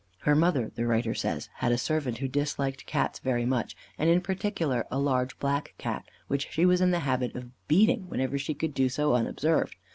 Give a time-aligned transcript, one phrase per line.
[0.21, 4.19] Her mother, the writer says, had a servant who disliked Cats very much, and in
[4.19, 8.55] particular a large black Cat, which she was in the habit of beating, whenever she
[8.55, 9.75] could do so unobserved.